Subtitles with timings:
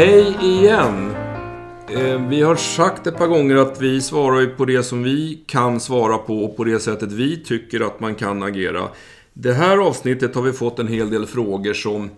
[0.00, 1.10] Hej igen!
[1.88, 5.44] Eh, vi har sagt ett par gånger att vi svarar ju på det som vi
[5.46, 8.88] kan svara på och på det sättet vi tycker att man kan agera.
[9.32, 12.10] Det här avsnittet har vi fått en hel del frågor som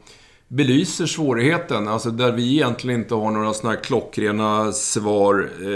[0.49, 1.89] belyser svårigheten.
[1.89, 5.51] Alltså där vi egentligen inte har några sådana här klockrena svar.
[5.61, 5.69] Eh,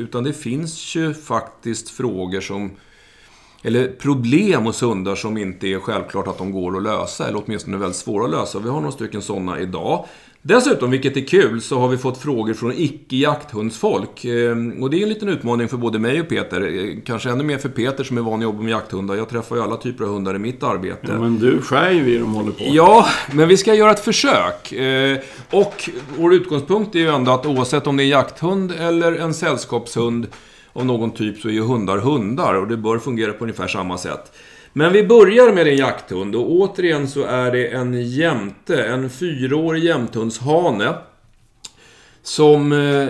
[0.00, 2.70] utan det finns ju faktiskt frågor som
[3.62, 7.76] eller problem hos hundar som inte är självklart att de går att lösa, eller åtminstone
[7.76, 8.58] väldigt svåra att lösa.
[8.58, 10.06] Vi har några stycken sådana idag.
[10.44, 14.24] Dessutom, vilket är kul, så har vi fått frågor från icke-jakthundsfolk.
[14.24, 16.60] Eh, Och det är en liten utmaning för både mig och Peter.
[16.60, 19.14] Eh, Kanske ännu mer för Peter som är van att jobba med jakthundar.
[19.14, 20.98] Jag träffar ju alla typer av hundar i mitt arbete.
[21.08, 22.64] Ja, men du skär ju i de håller på.
[22.66, 24.72] Ja, men vi ska göra ett försök.
[24.72, 25.18] Eh,
[25.50, 29.34] Och vår utgångspunkt är ju ändå att oavsett om det är en jakthund eller en
[29.34, 30.26] sällskapshund
[30.72, 33.98] av någon typ så är ju hundar hundar och det bör fungera på ungefär samma
[33.98, 34.32] sätt.
[34.72, 39.84] Men vi börjar med en jakthund och återigen så är det en jämte, en fyraårig
[39.84, 40.94] jämthundshane.
[42.22, 43.08] Som eh,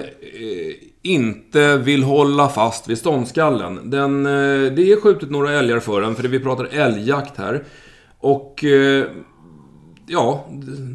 [1.02, 3.91] inte vill hålla fast vid ståndskallen.
[3.91, 7.64] Den, eh, det är skjutit några älgar för den, för vi pratar älgjakt här.
[8.19, 9.04] Och eh,
[10.12, 10.46] ja,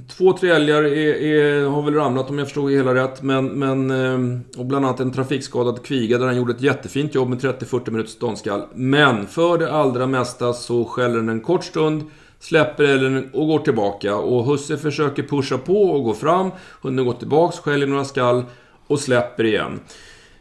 [0.07, 3.21] två, tre älgar är, är, har väl ramlat om jag förstod hela rätt.
[3.21, 7.29] Men, men, ehm, och bland annat en trafikskadad kviga där han gjorde ett jättefint jobb
[7.29, 8.63] med 30-40 minuters ståndskall.
[8.73, 12.03] Men för det allra mesta så skäller den en kort stund,
[12.39, 14.15] släpper älgen och går tillbaka.
[14.15, 16.51] Och husse försöker pusha på och gå fram.
[16.81, 18.43] Hunden går tillbaks, skäller några skall
[18.87, 19.79] och släpper igen.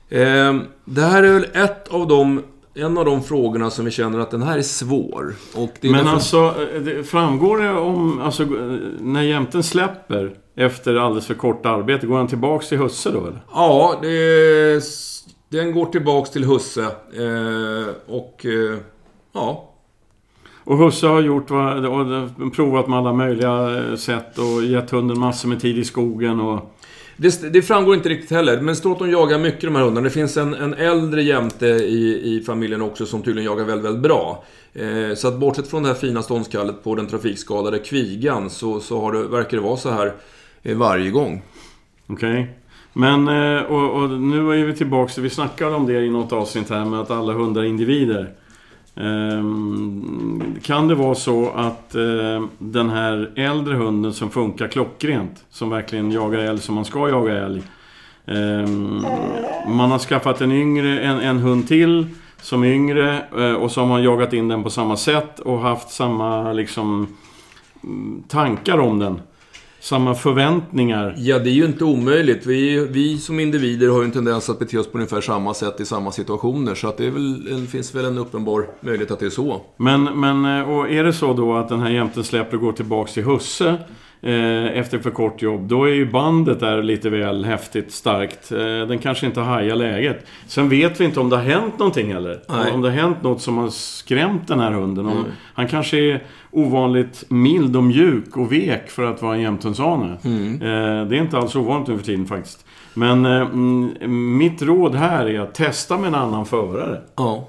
[0.09, 2.43] Ehm, det här är väl ett av de
[2.77, 5.35] en av de frågorna som vi känner att den här är svår.
[5.55, 8.21] Och det är Men därför- alltså, det, framgår det om...
[8.21, 8.45] Alltså,
[9.01, 13.41] när jämten släpper efter alldeles för kort arbete, går han tillbaks till husse då eller?
[13.55, 14.83] Ja, det,
[15.49, 16.83] den går tillbaks till husse.
[16.83, 18.79] Eh, och eh,
[19.33, 19.71] ja,
[20.65, 25.49] Och husse har gjort vad, provat med alla möjliga eh, sätt och gett hunden massor
[25.49, 26.73] med tid i skogen och
[27.17, 28.57] det, det framgår inte riktigt heller.
[28.57, 30.05] Men det står att de jagar mycket de här hundarna.
[30.05, 34.03] Det finns en, en äldre jämte i, i familjen också som tydligen jagar väldigt, väldigt
[34.03, 34.45] bra.
[34.75, 39.01] Eh, så att bortsett från det här fina ståndskallet på den trafikskadade kvigan så, så
[39.01, 40.13] har det, verkar det vara så här
[40.63, 41.43] eh, varje gång.
[42.07, 42.51] Okej.
[42.93, 46.71] Men, eh, och, och nu är vi tillbaks, vi snackade om det i något avsnitt
[46.71, 48.35] här med att alla hundar är individer.
[48.97, 55.71] Ehm, kan det vara så att eh, den här äldre hunden som funkar klockrent, som
[55.71, 57.63] verkligen jagar älg som man ska jaga älg.
[58.27, 59.05] Ehm,
[59.69, 62.07] man har skaffat en yngre, en, en hund till
[62.43, 65.61] som är yngre eh, och så har man jagat in den på samma sätt och
[65.61, 67.17] haft samma liksom
[67.85, 69.21] mm, tankar om den.
[69.87, 71.15] Samma förväntningar.
[71.17, 72.47] Ja, det är ju inte omöjligt.
[72.47, 75.81] Vi, vi som individer har ju en tendens att bete oss på ungefär samma sätt
[75.81, 76.75] i samma situationer.
[76.75, 79.61] Så att det, väl, det finns väl en uppenbar möjlighet att det är så.
[79.77, 82.73] Men, men eh, och är det så då att den här jämten släpper och går
[82.73, 83.79] tillbaks till husse
[84.23, 88.53] efter för kort jobb, då är ju bandet där lite väl häftigt starkt.
[88.53, 90.27] Eh, den kanske inte hajar läget.
[90.47, 92.41] Sen vet vi inte om det har hänt någonting heller.
[92.49, 92.73] Nej.
[92.73, 95.07] Om det har hänt något som har skrämt den här hunden.
[95.07, 100.13] Om, Han kanske är ovanligt mild och mjuk och vek för att vara en jämthundshane.
[100.13, 102.67] Eh, det är inte alls ovanligt nu för tiden faktiskt.
[102.95, 107.01] Men eh, mm, mitt råd här är att testa med en annan förare.
[107.17, 107.49] Ja.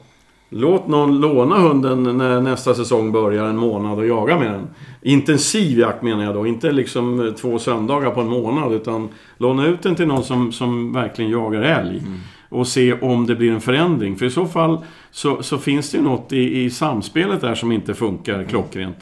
[0.50, 4.68] Låt någon låna hunden när nästa säsong börjar en månad och jaga med den.
[5.02, 8.74] Intensiv jakt menar jag då, inte liksom två söndagar på en månad.
[8.74, 12.02] Utan låna ut den till någon som, som verkligen jagar älg.
[12.50, 14.16] Och se om det blir en förändring.
[14.16, 14.78] För i så fall
[15.12, 18.98] så, så finns det ju något i, i samspelet där som inte funkar klockrent.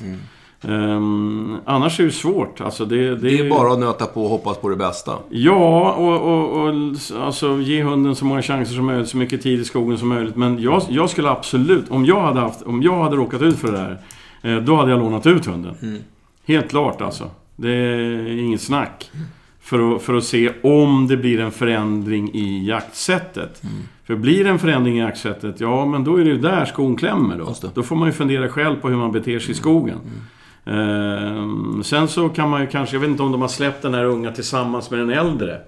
[0.62, 2.62] Ehm, annars är det svårt.
[2.62, 5.18] Alltså det, det, Det är bara att nöta på och hoppas på det bästa.
[5.30, 6.74] Ja, och, och, och
[7.22, 10.36] alltså, ge hunden så många chanser som möjligt, så mycket tid i skogen som möjligt.
[10.36, 13.72] Men jag, jag skulle absolut, om jag hade haft, om jag hade råkat ut för
[13.72, 13.98] det där,
[14.56, 16.02] eh, då hade jag lånat ut hunden.
[16.46, 17.30] Helt klart alltså.
[17.56, 19.12] Det är inget snack.
[19.62, 23.62] För att, för att se om det blir en förändring i jaktsättet.
[24.04, 26.96] För blir det en förändring i jaktsättet, ja men då är det ju där skon
[26.96, 27.56] klämmer då.
[27.74, 29.96] Då får man ju fundera själv på hur man beter sig i skogen.
[29.96, 30.22] Ehm,
[30.66, 33.94] Ehm, sen så kan man ju kanske, jag vet inte om de har släppt den
[33.94, 35.62] här unga tillsammans med den äldre.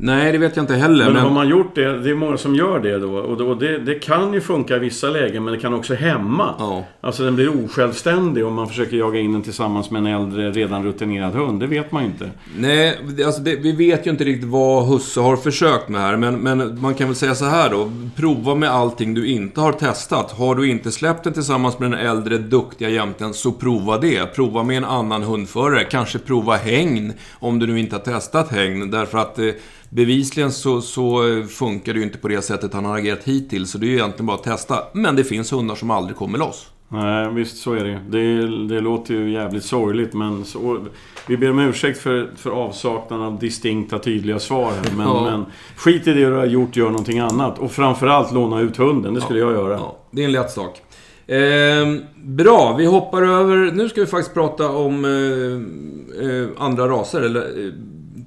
[0.00, 1.04] Nej, det vet jag inte heller.
[1.04, 3.16] Men, Men, har man gjort det, det är många som gör det då.
[3.16, 6.54] Och då, det, det kan ju funka i vissa lägen, men det kan också hämma.
[6.58, 6.84] Ja.
[7.00, 10.84] Alltså den blir osjälvständig om man försöker jaga in den tillsammans med en äldre, redan
[10.84, 11.60] rutinerad hund.
[11.60, 12.30] Det vet man ju inte.
[12.58, 16.16] Nej, alltså det, vi vet ju inte riktigt vad Husse har försökt med här.
[16.16, 17.90] Men, men man kan väl säga så här då.
[18.16, 20.32] Prova med allting du inte har testat.
[20.32, 24.34] Har du inte släppt den tillsammans med den äldre, duktiga jämten, så prova det.
[24.34, 25.84] Prova med en annan hundförare.
[25.84, 28.90] Kanske prova hägn, om du nu inte har testat hägn.
[28.90, 29.44] Därför att eh,
[29.90, 33.70] bevisligen så, så eh, funkar det ju inte på det sättet han har agerat hittills.
[33.70, 34.78] Så det är ju egentligen bara att testa.
[34.92, 36.66] Men det finns hundar som aldrig kommer loss.
[36.90, 40.78] Nej, visst så är det Det, det låter ju jävligt sorgligt men så,
[41.26, 45.24] Vi ber om ursäkt för, för avsaknaden av distinkta, tydliga svar här, men, Ja.
[45.24, 45.44] men
[45.76, 47.58] skit i det du har gjort, gör någonting annat.
[47.58, 49.72] Och framförallt låna ut hunden, det skulle jag göra.
[49.72, 50.82] Ja, det är en lätt sak.
[51.26, 53.56] Ehm, bra, vi hoppar över...
[53.72, 57.72] Nu ska vi faktiskt prata om eh, eh, andra raser, eller eh,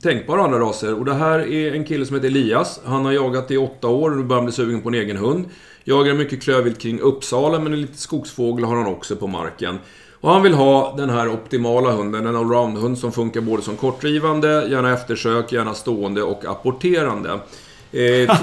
[0.02, 0.94] tänkbara andra raser.
[0.94, 2.80] Och det här är en kille som heter Elias.
[2.86, 5.18] Han har jagat i åtta år och nu börjar han bli sugen på en egen
[5.18, 5.46] hund.
[5.84, 9.80] Jagar mycket klövvilt kring Uppsala, men lite skogsfågel har han också på marken.
[10.22, 14.68] Och han vill ha den här optimala hunden, en allround-hund som funkar både som kortdrivande,
[14.70, 17.40] gärna eftersök, gärna stående och apporterande.
[17.92, 18.02] Eh,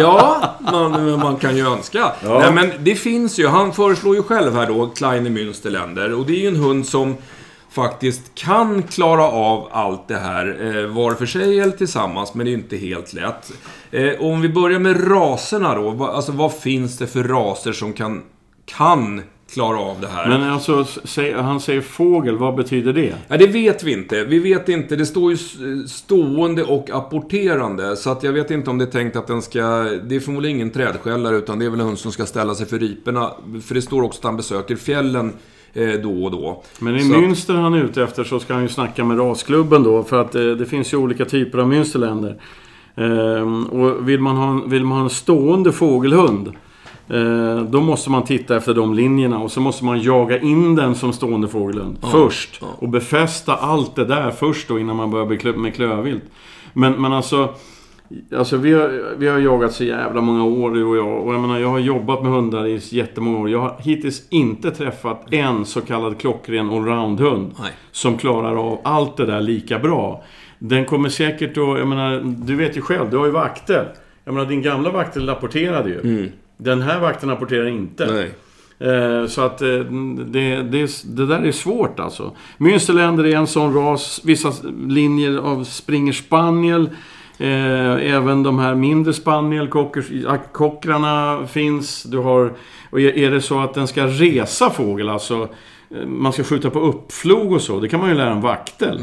[0.00, 2.12] ja, man, man kan ju önska.
[2.22, 2.38] Ja.
[2.38, 3.46] Nej, men det finns ju.
[3.46, 6.12] Han föreslår ju själv här då, Kleine Münsterländer.
[6.12, 7.16] Och det är ju en hund som
[7.74, 12.50] faktiskt kan klara av allt det här eh, var för sig eller tillsammans, men det
[12.50, 13.52] är ju inte helt lätt.
[13.90, 15.90] Eh, om vi börjar med raserna då.
[15.90, 18.22] Va, alltså vad finns det för raser som kan,
[18.64, 19.22] kan
[19.52, 20.28] klara av det här?
[20.28, 20.86] Men alltså,
[21.36, 23.14] han säger fågel, vad betyder det?
[23.28, 24.24] Ja, det vet vi inte.
[24.24, 24.96] Vi vet inte.
[24.96, 25.36] Det står ju
[25.88, 27.96] stående och apporterande.
[27.96, 29.60] Så att jag vet inte om det är tänkt att den ska...
[30.04, 32.66] Det är förmodligen ingen trädskällare, utan det är väl en hund som ska ställa sig
[32.66, 33.30] för riporna.
[33.64, 35.32] För det står också att han besöker fjällen
[36.02, 36.62] då och då.
[36.78, 39.82] Men i Så Münster han är ute efter så ska han ju snacka med rasklubben
[39.82, 40.02] då.
[40.02, 42.36] För att eh, det finns ju olika typer av Münsterländer.
[42.96, 46.52] Ehm, och vill man, ha en, vill man ha en stående fågelhund.
[47.08, 50.94] Eh, då måste man titta efter de linjerna och så måste man jaga in den
[50.94, 52.58] som stående fågelhund först.
[52.60, 52.66] ja.
[52.78, 56.24] Och befästa allt det där först då innan man börjar med klövvilt.
[56.72, 57.48] Men, men alltså...
[58.36, 61.26] Alltså vi har, vi har jagat så jävla många år du och jag.
[61.26, 63.50] Och jag menar, jag har jobbat med hundar i jättemånga år.
[63.50, 67.50] Jag har hittills inte träffat en så kallad klockren allround-hund.
[67.92, 70.22] Som klarar av allt det där lika bra.
[70.58, 73.92] Den kommer säkert att, jag menar, du vet ju själv, du har ju vakter.
[74.24, 76.00] Jag menar, din gamla vaktel rapporterade ju.
[76.56, 78.06] Den här vakten rapporterar inte.
[78.12, 78.30] Nej.
[78.90, 79.68] Eh, Så att eh,
[80.26, 82.32] det, det, det där är svårt alltså.
[82.58, 84.20] Münsterländer är en sån ras.
[84.24, 84.52] Vissa
[84.86, 86.90] linjer av springer spaniel.
[87.38, 92.02] Eh, även de här mindre spaniel, cockers- kockrarna finns.
[92.02, 92.52] Du har,
[92.90, 95.48] och är det så att den ska resa fågel, alltså
[95.90, 97.80] eh, man ska skjuta på uppflog och så.
[97.80, 98.98] Det kan man ju lära en vaktel.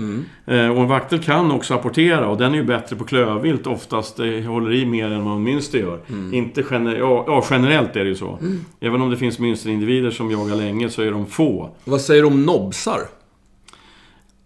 [0.45, 4.17] Eh, och en vaktel kan också apportera och den är ju bättre på klövvilt oftast.
[4.17, 5.99] Det håller i mer än vad en münster gör.
[6.33, 8.39] Inte gener- ja, ja, generellt är det ju så.
[8.79, 11.69] Även om det finns münsterindivider som jagar länge så är de få.
[11.83, 12.99] Vad säger du om nobsar?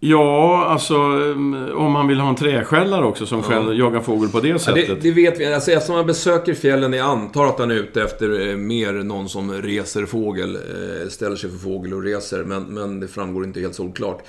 [0.08, 4.40] Ja, alltså eh, om man vill ha en träskällare också som själv jagar fågel på
[4.40, 4.86] det Ja, sättet.
[4.86, 5.54] det, det vet vi.
[5.54, 9.28] Alltså, eftersom man besöker fjällen, jag antar att han är ute efter eh, mer någon
[9.28, 10.54] som reser fågel.
[10.56, 14.22] Eh, ställer sig för fågel och reser, men, men det framgår inte helt solklart.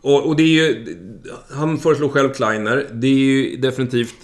[0.00, 0.96] Och, och det är ju...
[1.50, 2.86] Han föreslår själv Kleiner.
[2.92, 4.14] Det är ju definitivt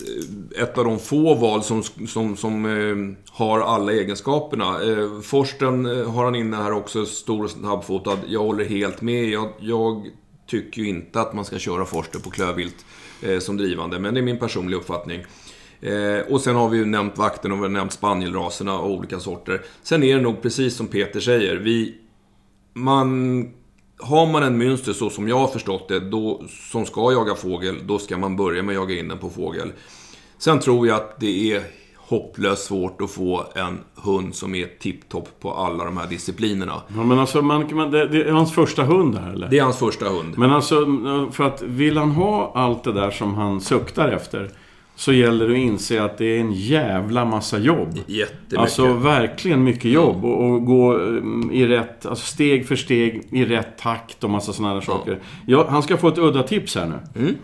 [0.56, 4.82] eh, ett av de få val som, som, som eh, har alla egenskaperna.
[4.82, 8.18] Eh, Forsten har han inne här också, stor och snabbfotad.
[8.28, 9.28] Jag håller helt med.
[9.28, 10.06] Jag, jag
[10.46, 12.84] tycker ju inte att man ska köra Forster på klövvilt
[13.22, 15.24] eh, som drivande, men det är min personliga uppfattning.
[15.80, 19.20] Eh, och sen har vi ju nämnt vakten och vi har nämnt spanielraserna och olika
[19.20, 19.62] sorter.
[19.82, 21.56] Sen är det nog precis som Peter säger.
[21.56, 21.94] Vi,
[22.72, 23.50] man,
[23.98, 27.76] har man en mönster så som jag har förstått det, då, som ska jaga fågel,
[27.86, 29.72] då ska man börja med att jaga in den på fågel.
[30.38, 31.62] Sen tror jag att det är
[32.12, 36.82] hopplöst svårt att få en hund som är tipptopp på alla de här disciplinerna.
[36.96, 39.48] Ja, men alltså, man, man, det, det är hans första hund här eller?
[39.48, 40.38] Det är hans första hund.
[40.38, 40.86] Men alltså,
[41.32, 44.50] för att vill han ha allt det där som han suktar efter
[44.96, 47.98] så gäller det att inse att det är en jävla massa jobb.
[48.06, 48.58] Jättemycket.
[48.58, 53.44] Alltså verkligen mycket jobb och, och gå um, i rätt, alltså steg för steg i
[53.44, 55.18] rätt takt och massa sådana där saker.
[55.46, 57.20] Ja, han ska få ett udda tips här nu.
[57.22, 57.34] Mm.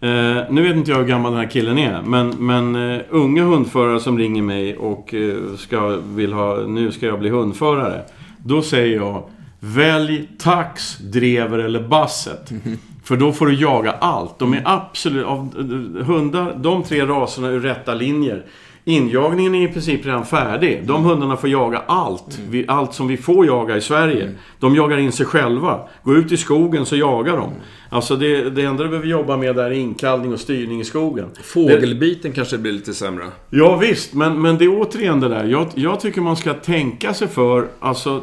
[0.00, 3.44] Eh, nu vet inte jag hur gammal den här killen är, men, men uh, unga
[3.44, 8.02] hundförare som ringer mig och eh, ska, vill ha, nu ska jag bli hundförare.
[8.38, 9.22] Då säger jag,
[9.60, 12.50] välj tax, drever eller basset.
[13.04, 14.38] För då får du jaga allt.
[14.38, 18.44] De är absolut, av eh, hundar, de tre raserna ur rätta linjer.
[18.88, 20.82] Injagningen är i princip redan färdig.
[20.86, 22.40] De hundarna får jaga allt.
[22.50, 24.30] Vi, allt som vi får jaga i Sverige.
[24.58, 25.80] De jagar in sig själva.
[26.02, 27.50] Gå ut i skogen så jagar de.
[27.90, 31.26] Alltså det, det enda du behöver jobba med där är inkallning och styrning i skogen.
[31.42, 33.24] Fågelbiten kanske blir lite sämre.
[33.50, 35.44] Ja visst, men, men det är återigen det där.
[35.44, 37.68] Jag, jag tycker man ska tänka sig för.
[37.80, 38.22] Alltså,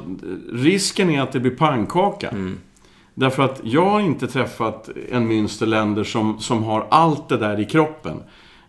[0.53, 2.34] risken är att det blir pannkaka.
[3.13, 7.65] Därför att jag har inte träffat en münsterländer som, som har allt det där i
[7.65, 8.19] kroppen.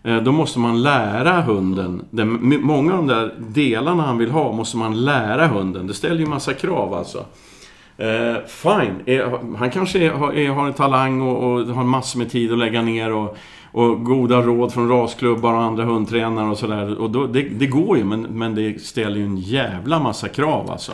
[0.03, 2.05] Eh, då måste man lära hunden.
[2.09, 5.87] Den, många av de där delarna han vill ha måste man lära hunden.
[5.87, 7.25] Det ställer ju massa krav alltså.
[7.97, 12.19] Eh, fine, är, han kanske är, har, är, har en talang och, och har massor
[12.19, 13.37] med tid att lägga ner och,
[13.71, 17.27] och goda råd från rasklubbar och andra hundtränare och sådär.
[17.27, 20.91] Det, det går ju, men, men det ställer ju en jävla massa krav alltså.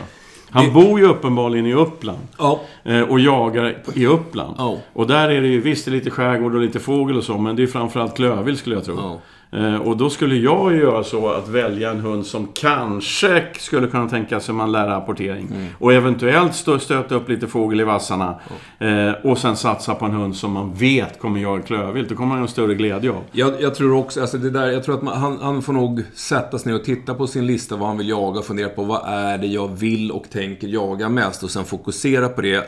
[0.50, 2.18] Han Det- bor ju uppenbarligen i Uppland.
[2.38, 2.60] Ja.
[2.84, 4.54] eh, Och jagar i Uppland.
[4.58, 4.76] Ja.
[4.92, 7.38] Och där är det ju visst det är lite skärgård och lite fågel och så,
[7.38, 8.94] men det är framförallt klövvilt skulle jag tro.
[8.98, 9.18] Ja.
[9.54, 13.86] Eh, Och då skulle jag ju göra så att välja en hund som kanske skulle
[13.86, 15.48] kunna tänka sig man lär rapportering.
[15.52, 15.66] Mm.
[15.78, 18.34] Och eventuellt stöta upp lite fågel i vassarna.
[18.78, 22.08] Eh, och sen satsa på en hund som man vet kommer jaga klövvilt.
[22.08, 23.22] Det kommer man ha en större glädje av.
[23.32, 26.02] Jag, jag tror också, alltså det där, jag tror att man, han, han får nog
[26.14, 28.82] sätta sig ner och titta på sin lista vad han vill jaga och fundera på
[28.84, 32.64] vad är det jag vill och tänker jaga mest och sen fokusera på det.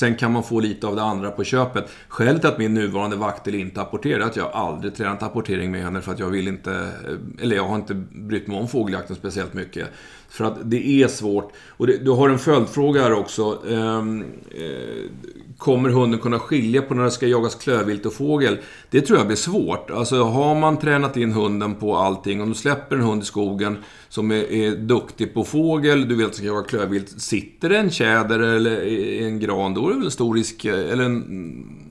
[0.00, 1.90] Sen kan man få lite av det andra på köpet.
[2.08, 5.82] Skälet till att min nuvarande vaktel inte apporterar är att jag aldrig tränat apportering med
[5.82, 9.16] henne för att jag vill inte, eh, eller jag har inte brytt mig om fågeljakten
[9.16, 9.88] speciellt mycket.
[10.30, 11.52] För att det är svårt.
[11.68, 13.62] Och det, du har en följdfråga här också.
[13.68, 15.10] Ehm, eh,
[15.58, 18.58] kommer hunden kunna skilja på när det ska jagas klövvilt och fågel?
[18.90, 19.90] Det tror jag blir svårt.
[19.90, 23.78] Alltså har man tränat in hunden på allting, om du släpper en hund i skogen
[24.08, 27.20] som är, är duktig på fågel, du vet att ska jaga klövvilt.
[27.20, 28.86] Sitter det en tjäder eller
[29.22, 31.89] en gran, då är det väl en stor risk, eh, eller en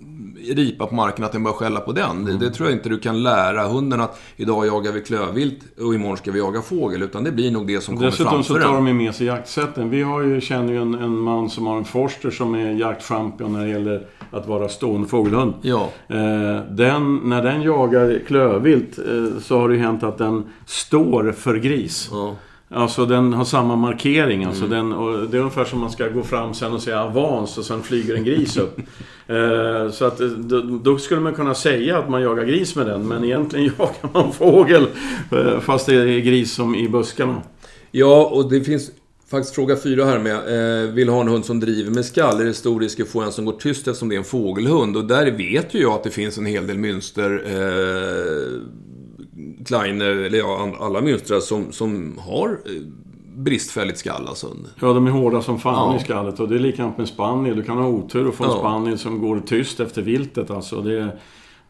[0.55, 2.25] ripa på marken att den börjar skälla på den.
[2.25, 5.95] Det, det tror jag inte du kan lära hunden att idag jagar vi klövvilt och
[5.95, 7.03] imorgon ska vi jaga fågel.
[7.03, 8.85] Utan det blir nog det som kommer Dessutom så framför tar den.
[8.85, 9.89] de ju med sig jaktsätten.
[9.89, 13.53] Vi har ju, känner ju en, en man som har en forster som är jaktchampion
[13.53, 15.53] när det gäller att vara stående fågelhund.
[15.61, 15.89] Ja.
[16.07, 21.31] Eh, den, när den jagar klövvilt eh, så har det ju hänt att den står
[21.31, 22.09] för gris.
[22.11, 22.35] ja.
[22.71, 24.43] Alltså den har samma markering.
[24.43, 24.77] Alltså Mm.
[24.77, 27.65] den, och det är ungefär som man ska gå fram sen och säga avans och
[27.65, 28.79] sen flyger en gris upp.
[29.27, 32.85] eh, så att eh, då, då skulle man kunna säga att man jagar gris med
[32.85, 33.07] den.
[33.07, 34.87] Men egentligen jagar man fågel.
[35.31, 37.41] Eh, fast det är gris som i buskarna.
[37.91, 38.91] Ja, och det finns
[39.31, 40.35] faktiskt fråga fyra här med.
[40.35, 42.41] Eh, vill ha en hund som driver med skall?
[42.41, 44.97] Är det stor risk att få en som går tyst eftersom det är en fågelhund?
[44.97, 47.43] Och där vet ju jag att det finns en hel del mönster.
[49.65, 52.81] Kleiner, eller ja, alla mönstrar som, som har eh,
[53.37, 54.47] bristfälligt skall alltså.
[54.81, 55.97] Ja, de är hårda som fan Ja.
[55.99, 56.39] i skallet.
[56.39, 57.55] Och det är likadant med spaniel.
[57.55, 58.57] Du kan ha otur och få en Ja.
[58.57, 60.49] spaniel som går tyst efter viltet.
[60.51, 61.17] Alltså, det,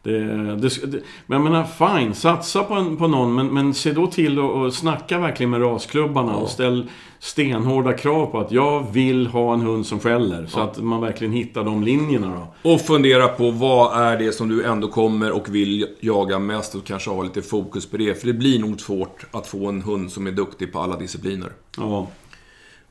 [0.02, 0.18] det,
[0.56, 1.64] det, det, men jag menar,
[1.98, 2.14] fine.
[2.14, 3.34] Satsa på, en, på någon.
[3.34, 6.36] Men, men se då till att och snacka verkligen med rasklubbarna.
[6.36, 10.46] Och ställ stenhårda krav på att jag vill ha en hund som skäller.
[10.46, 12.70] Så att man verkligen hittar de linjerna då.
[12.70, 16.84] Och fundera på vad är det som du ändå kommer och vill jaga mest och
[16.84, 18.20] kanske ha lite fokus på det.
[18.20, 21.52] För det blir nog svårt att få en hund som är duktig på alla discipliner.
[21.76, 22.06] Ja.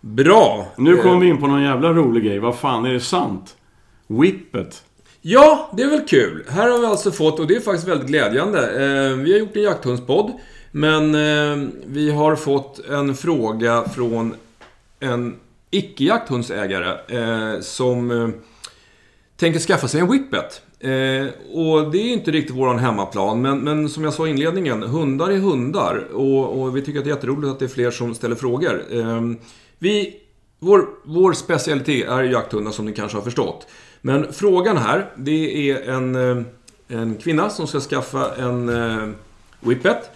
[0.01, 0.67] Bra!
[0.77, 2.39] Nu Eh, kommer vi in på någon jävla rolig grej.
[2.39, 3.55] Vad fan, är det sant?
[4.07, 4.83] Whippet.
[5.21, 6.45] Ja, det är väl kul.
[6.49, 8.59] Här har vi alltså fått, och det är faktiskt väldigt glädjande.
[8.59, 10.31] Eh, vi har gjort en jakthundspodd.
[10.71, 14.35] Men eh, vi har fått en fråga från
[14.99, 15.35] en
[15.71, 18.29] icke-jakthundsägare eh, som eh,
[19.37, 20.61] tänker skaffa sig en whippet.
[20.79, 24.83] Eh, och det är inte riktigt våran hemmaplan, men, men som jag sa i inledningen,
[24.83, 26.07] hundar är hundar.
[26.13, 28.83] Och, och vi tycker att det är jätteroligt att det är fler som ställer frågor.
[28.91, 29.21] Eh,
[29.79, 30.15] vi,
[30.59, 33.67] vår, vår specialitet är jakthundar som ni kanske har förstått.
[34.01, 36.43] Men frågan här, det är en, eh,
[36.87, 39.09] en kvinna som ska skaffa en eh,
[39.59, 40.09] whippet.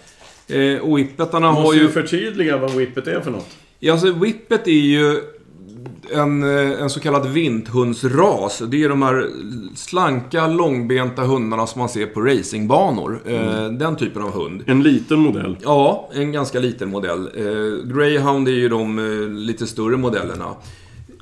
[0.48, 1.84] Eh, och whippetarna har Måste ju...
[1.84, 3.50] ju förtydliga vad whippet är för något.
[3.80, 5.22] Ja, alltså whippet är ju
[6.14, 8.62] en, en så kallad vinthundsras.
[8.68, 9.30] Det är de här
[9.76, 13.20] slanka, långbenta hundarna som man ser på racingbanor.
[13.26, 14.64] Eh, Den typen av hund.
[14.68, 15.58] En liten modell.
[15.62, 17.30] Ja, en ganska liten modell.
[17.86, 19.00] Greyhound är ju de
[19.38, 20.56] lite större modellerna.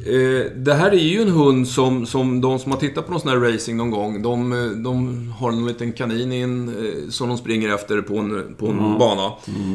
[0.06, 3.22] Eh, det här är ju en hund som, som de som har tittat på någon
[3.22, 7.10] sån här racing någon gång, de, eh, de har en liten kanin i en, eh,
[7.10, 9.32] som de springer efter på en, på en bana.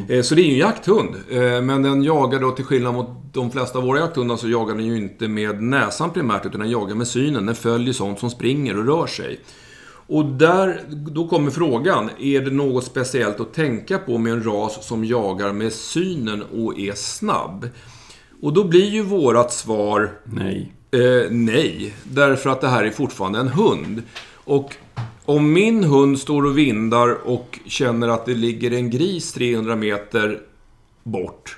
[0.09, 1.15] Eh, så det är ju en jakthund.
[1.63, 4.85] Men den jagar då, till skillnad mot de flesta av våra jakthundar, så jagar den
[4.85, 7.45] ju inte med näsan primärt, utan den jagar med synen.
[7.45, 9.39] Den följer sånt som springer och rör sig.
[10.07, 12.09] Och där, då kommer frågan.
[12.19, 16.79] Är det något speciellt att tänka på med en ras som jagar med synen och
[16.79, 17.69] är snabb?
[18.41, 20.71] Och då blir ju vårat svar Nej.
[20.91, 21.93] eh, nej.
[22.03, 24.03] Därför att det här är fortfarande en hund.
[24.33, 24.75] Och
[25.25, 30.39] om min hund står och vindar och känner att det ligger en gris 300 meter
[31.03, 31.57] bort.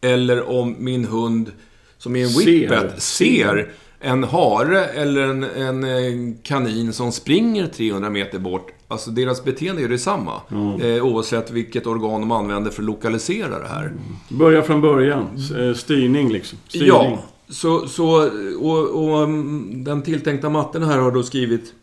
[0.00, 1.52] Eller om min hund,
[1.98, 8.10] som är en whippet, ser en hare eller en, en, eh, kanin som springer 300
[8.10, 8.70] meter bort.
[8.88, 10.40] Alltså deras beteende är detsamma.
[10.80, 13.92] Eh, oavsett vilket organ de använder för att lokalisera det här.
[14.28, 15.26] Börja från början.
[15.58, 16.58] Eh, Styrning liksom.
[16.68, 16.88] Styrning.
[16.88, 17.18] Ja,
[17.48, 18.30] så, så
[18.60, 21.74] och, och mm, den tilltänkta matten här har då skrivit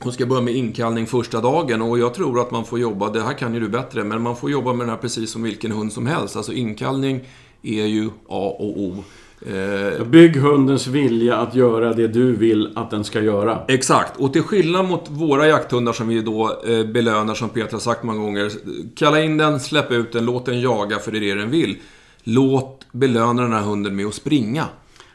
[0.00, 3.22] hon ska börja med inkallning första dagen och jag tror att man får jobba, det
[3.22, 5.72] här kan ju du bättre, men man får jobba med den här precis som vilken
[5.72, 6.36] hund som helst.
[6.36, 7.20] Alltså inkallning
[7.62, 9.04] är ju A och O.
[9.46, 13.58] Eh, Bygg hundens vilja att göra det du vill att den ska göra.
[13.68, 17.80] Exakt, och till skillnad mot våra jakthundar som vi då eh, belönar, som Peter har
[17.80, 18.50] sagt många gånger.
[18.96, 21.76] Kalla in den, släpp ut den, låt den jaga för det är det den vill.
[22.24, 24.64] Låt belöna den här hunden med att springa.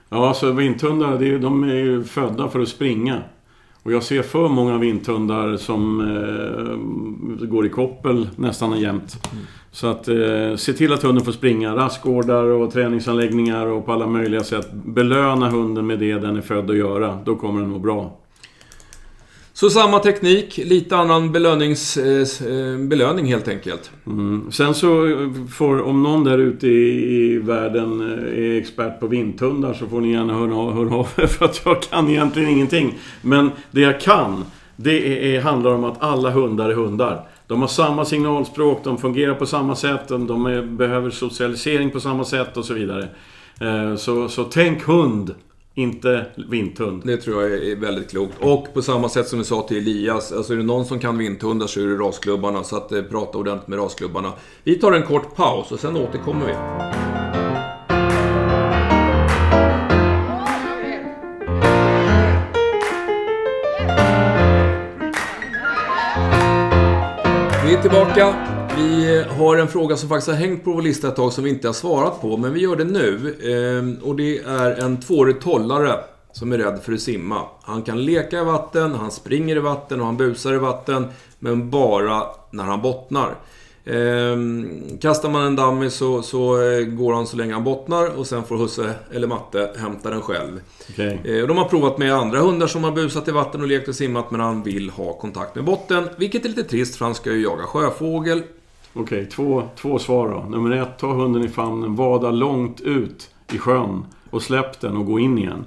[0.10, 3.22] Ja, alltså vinthundar, de är ju födda för att springa.
[3.84, 9.30] Och jag ser för många vinthundar som eh, går i koppel nästan jämt.
[9.32, 9.46] Mm.
[9.72, 14.08] Så att eh, se till att hunden får springa rastgårdar och träningsanläggningar och på alla
[14.08, 14.74] möjliga sätt.
[14.74, 17.20] Belöna hunden med det den är född att göra.
[17.25, 18.20] Då kommer den må bra.
[19.63, 23.91] Så samma teknik, lite annan belönings, eh, eh, belöning helt enkelt.
[24.08, 24.51] Mm.
[24.51, 24.89] Sen så
[25.53, 30.01] får, om någon där ute i, i världen eh, är expert på vinthundar så får
[30.01, 33.00] ni gärna höra, höra av er för att jag kan egentligen ingenting.
[33.22, 37.27] Men det jag kan, det är, är, handlar om att alla hundar är hundar.
[37.48, 42.25] De har samma signalspråk, de fungerar på samma sätt, de är, behöver socialisering på samma
[42.25, 43.08] sätt och så vidare.
[43.62, 45.36] Eh, så, så tänk hund
[45.75, 47.01] inte vinthund.
[47.06, 48.34] Det tror jag är väldigt klokt.
[48.39, 51.18] Och på samma sätt som du sa till Elias, alltså är det någon som kan
[51.18, 52.63] vinthundar så är det rasklubbarna.
[52.63, 54.34] Så att eh, prata ordentligt med rasklubbarna.
[54.63, 56.53] Vi tar en kort paus och sen återkommer vi.
[67.65, 68.52] Vi är tillbaka.
[68.77, 71.50] Vi har en fråga som faktiskt har hängt på vår lista ett tag som vi
[71.50, 73.36] inte har svarat på, men vi gör det nu.
[73.44, 76.00] Ehm, och det är en tvåårig tollare
[76.32, 77.42] som är rädd för att simma.
[77.62, 81.08] Han kan leka i vatten, han springer i vatten och han busar i vatten,
[81.39, 83.36] men bara när han bottnar.
[83.86, 88.27] Ehm, kastar man en dummy så, så eh, går han så länge han bottnar och
[88.27, 90.62] sen får husse eller matte hämta den själv.
[90.89, 91.18] Okay.
[91.25, 93.96] Ehm, de har provat med andra hundar som har busat i vatten och lekt och
[93.96, 96.10] simmat men han vill ha kontakt med botten.
[96.18, 98.44] Vilket är lite trist för han ska ju jaga sjöfågel.
[98.93, 100.50] Okej, okay, två, två svar då.
[100.50, 105.05] Nummer ett, ta hunden i famnen, vada långt ut i sjön och släpp den och
[105.05, 105.65] gå in igen.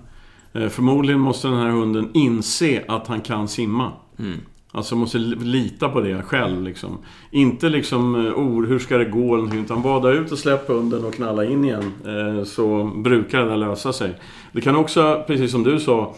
[0.53, 3.93] Eh, förmodligen måste den här hunden inse att han kan simma.
[4.19, 4.39] Mm.
[4.73, 6.99] Alltså måste lita på det själv liksom.
[7.31, 9.49] Inte liksom, oh, hur ska det gå?
[9.55, 11.93] Utan vada ut och släpp hunden och knalla in igen.
[12.05, 14.15] Eh, så brukar det lösa sig.
[14.53, 16.15] Det kan också, precis som du sa,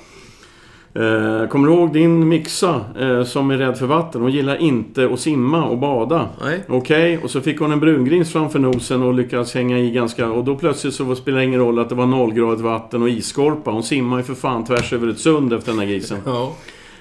[0.98, 4.20] Eh, kommer du ihåg din Mixa eh, som är rädd för vatten?
[4.20, 6.28] Hon gillar inte att simma och bada.
[6.40, 7.16] Okej, okay.
[7.16, 10.30] och så fick hon en brungrins framför nosen och lyckades hänga i ganska...
[10.30, 13.70] Och då plötsligt så spelar det ingen roll att det var nollgradigt vatten och isskorpa.
[13.70, 16.18] Hon simmar ju för fan tvärs över ett sund efter den här grisen.
[16.26, 16.52] Ja.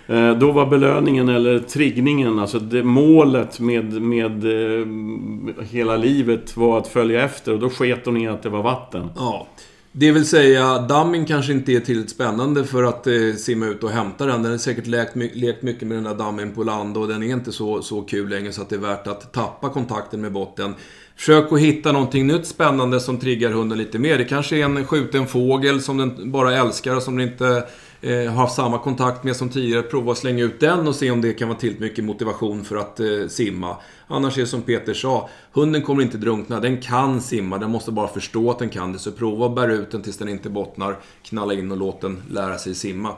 [0.08, 4.88] Eh, då var belöningen, eller triggningen, alltså det, målet med, med eh,
[5.72, 7.54] hela livet var att följa efter.
[7.54, 9.10] Och då sket hon i att det var vatten.
[9.16, 9.48] Ja.
[9.92, 13.90] Det vill säga, dammen kanske inte är tillräckligt spännande för att eh, simma ut och
[13.90, 14.44] hämta den.
[14.44, 17.28] Den har säkert lekt, lekt mycket med den där dammen på land och den är
[17.28, 20.76] inte så, så kul längre så att det är värt att tappa kontakten med botten.
[21.16, 24.18] Försök att hitta någonting nytt spännande som triggar hunden lite mer.
[24.18, 27.68] Det kanske är en skjuten fågel som den bara älskar och som den inte
[28.02, 29.82] eh, har haft samma kontakt med som tidigare.
[29.82, 32.76] Prova att slänga ut den och se om det kan vara tillräckligt mycket motivation för
[32.76, 33.78] att eh, simma.
[34.08, 36.60] Annars är det som Peter sa, hunden kommer inte drunkna.
[36.60, 39.00] Den kan simma, den måste bara förstå att den kan det.
[39.00, 40.96] Så prova att bära ut den tills den inte bottnar.
[41.24, 43.10] Knalla in och låt den lära sig simma.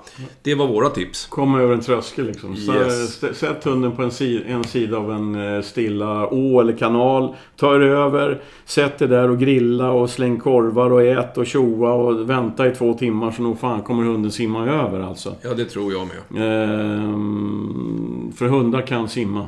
[0.42, 1.26] Det var våra tips.
[1.26, 2.56] Komma över en tröskel liksom.
[2.56, 3.38] Yes.
[3.38, 7.36] Sätt hunden på en, si en sida av en eh, stilla å eller kanal.
[7.56, 11.94] Ta er över, sätt er där och grilla och släng korvar och ät och tjoa
[11.94, 15.36] och vänta i två timmar så nog fan kommer hunden simma över alltså.
[15.42, 16.44] Ja, det tror jag med.
[16.44, 19.48] Ehm, för hundar kan simma.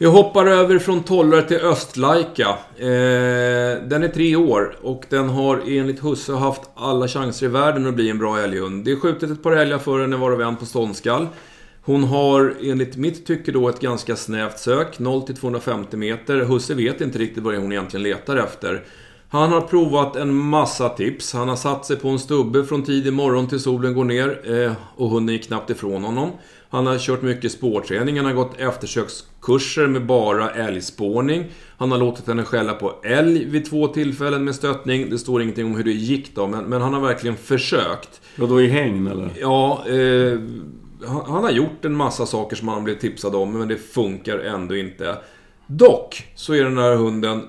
[0.00, 2.48] Vi hoppar över från Tollare till Östlaika.
[2.76, 2.86] Eh,
[3.88, 7.94] den är tre år och den har enligt Husse haft alla chanser i världen att
[7.94, 8.84] bli en bra älghund.
[8.84, 11.26] Det är skjutet ett par älgar för henne var och en på ståndskall.
[11.82, 16.40] Hon har enligt mitt tycke då ett ganska snävt sök, 0 250 meter.
[16.40, 18.84] Husse vet inte riktigt vad hon egentligen letar efter.
[19.30, 21.32] Han har provat en massa tips.
[21.32, 24.72] Han har satt sig på en stubbe från tidig morgon till solen går ner eh,
[24.96, 26.30] och hunden gick knappt ifrån honom.
[26.70, 31.44] Han har kört mycket spårträning, han har gått eftersökskurser med bara älgspårning.
[31.76, 35.10] Han har låtit henne skälla på älg vid två tillfällen med stöttning.
[35.10, 38.20] Det står ingenting om hur det gick då, men, men han har verkligen försökt.
[38.40, 39.30] Och då i hägn eller?
[39.40, 40.38] Ja, eh,
[41.06, 44.76] han har gjort en massa saker som han blev tipsad om, men det funkar ändå
[44.76, 45.16] inte.
[45.66, 47.42] Dock så är den här hunden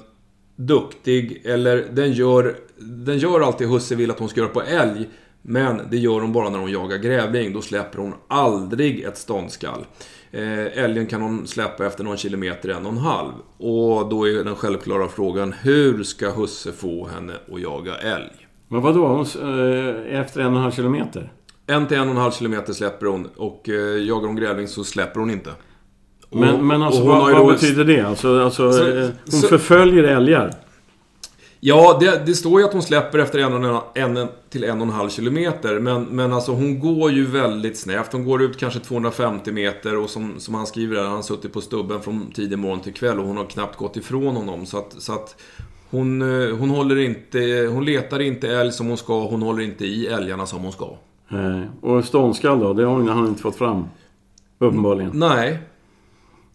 [0.55, 5.09] duktig, eller den gör, den gör alltid Husse vill att hon ska göra på älg.
[5.49, 7.53] Men det gör hon bara när hon jagar grävling.
[7.53, 9.85] Då släpper hon aldrig ett ståndskall.
[10.31, 13.31] Eh, älgen kan hon släppa efter någon kilometer, en och en halv.
[13.57, 18.47] Och då är den självklara frågan, hur ska husse få henne att jaga älg?
[18.67, 21.31] Men vadå, hon, eh, efter en och en halv kilometer?
[21.67, 23.27] En till en och en halv kilometer släpper hon.
[23.35, 25.49] Och eh, jagar hon grävling så släpper hon inte.
[26.29, 28.01] Och, men, men alltså, vad, vad betyder det?
[28.01, 30.53] Alltså, alltså så, eh, hon så, förföljer älgar?
[31.59, 34.81] Ja, det, det, står ju att hon släpper efter en, och en, en till en
[34.81, 35.79] och en halv kilometer.
[35.79, 38.13] Men, men alltså hon går ju väldigt snävt.
[38.13, 41.53] Hon går ut kanske 250 meter och som, som han skriver där, han har suttit
[41.53, 44.65] på stubben från tidig morgon till kväll och hon har knappt gått ifrån honom.
[44.65, 45.35] Så att, så att
[45.91, 49.85] Hon, eh, hon, håller inte, hon letar inte älg som hon ska, hon håller inte
[49.85, 50.95] i älgarna som hon ska.
[51.27, 51.69] Nej.
[51.81, 52.73] Och ståndskall då?
[52.73, 53.85] Det har han inte fått fram.
[54.59, 55.11] Uppenbarligen.
[55.13, 55.59] Nej.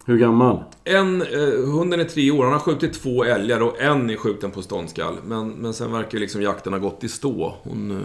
[0.06, 0.62] Hur gammal?
[0.84, 1.28] En, eh,
[1.78, 5.14] hunden är tre år, han har skjutit två älgar och en är skjuten på ståndskall.
[5.26, 7.54] Men, men sen verkar liksom jakten ha gått i stå.
[7.62, 7.90] Hon...
[7.90, 7.96] Eh,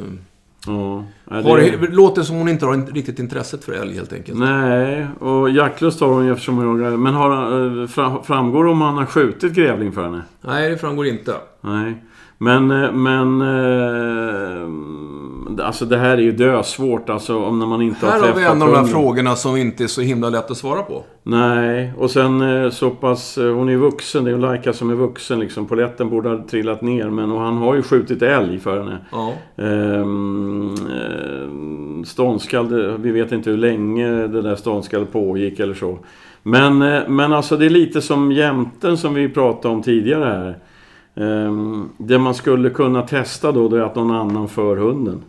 [0.67, 1.03] Ja.
[1.25, 4.39] Har, det- det låter som hon inte har riktigt intresset för älg helt enkelt.
[4.39, 6.97] Nej, och jaktlust har hon ju eftersom hon jagar.
[6.97, 7.31] Men har,
[7.81, 10.21] eh, fra- framgår om han har skjutit grävling för henne?
[10.41, 11.33] Nej, det framgår inte.
[11.61, 12.03] Nej.
[12.37, 13.41] Men, eh, men...
[15.61, 18.41] Alltså det här är ju dösvårt alltså om när man inte har Här träffat har
[18.41, 21.03] vi en av de här frågorna som inte är så himla lätt att svara på.
[21.23, 23.37] Nej, och sen eh, så pass...
[23.37, 25.65] eh, Hon är vuxen, det är ju Laika som är vuxen liksom.
[25.65, 28.97] Poletten borde ha trillat ner men och han har ju skjutit älg för henne.
[29.11, 29.33] Ja.
[29.63, 35.97] Ehm, ehm, ståndskall, vi vet inte hur länge det där ståndskall pågick eller så.
[36.43, 40.57] Men, eh, men alltså det är lite som jämten som vi pratade om tidigare här.
[41.25, 45.23] Ehm, det man skulle kunna testa då, det är att någon annan för hunden.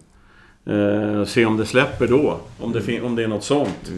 [0.67, 2.37] Eh, se om det släpper då.
[2.61, 3.93] Om det, fin- om det är något sånt.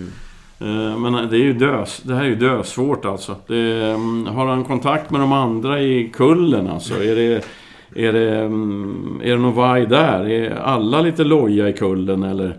[0.61, 2.03] Eh, Men det är ju dös.
[2.05, 3.37] Det här är ju dösvårt alltså.
[3.47, 6.95] Det, mm, har han kontakt med de andra i kullen alltså?
[7.05, 7.45] Är det,
[7.97, 10.29] är det, mm, är det någon vaj där?
[10.29, 12.57] Är alla lite loja i kullen eller?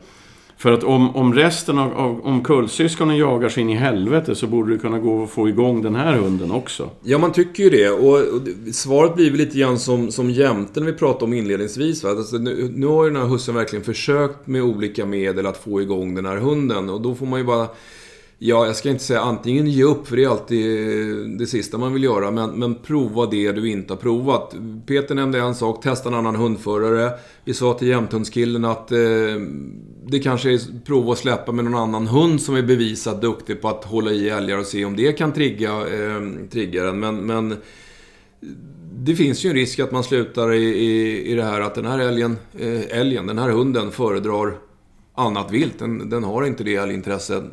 [0.63, 4.47] För att om, om resten av, av om kullsyskonen jagar sig in i helvete så
[4.47, 6.89] borde det kunna gå att få igång den här hunden också.
[7.01, 7.89] Ja, man tycker ju det.
[7.89, 8.41] Och, och
[8.73, 12.03] svaret blir väl lite grann som, som jämten vi pratade om inledningsvis.
[12.03, 12.09] Va?
[12.09, 15.81] Alltså, nu, nu har ju den här hussen verkligen försökt med olika medel att få
[15.81, 16.89] igång den här hunden.
[16.89, 17.67] Och då får man ju bara...
[18.37, 20.77] Ja, jag ska inte säga antingen ge upp, för det är alltid
[21.39, 22.31] det sista man vill göra.
[22.31, 24.55] Men, men prova det du inte har provat.
[24.85, 27.11] Peter nämnde en sak, testa en annan hundförare.
[27.45, 28.97] Vi sa till jämthundskillen att eh,
[30.07, 33.69] det kanske är prova att släppa med någon annan hund som är bevisat duktig på
[33.69, 36.99] att hålla i älgar och se om det kan trigga eh, triggaren.
[36.99, 37.55] Men, men
[38.93, 41.85] det finns ju en risk att man slutar i, i, i det här att den
[41.85, 44.53] här älgen, eh, älgen, den här hunden föredrar
[45.15, 45.79] annat vilt.
[45.79, 47.43] Den, den har inte det älgintresset.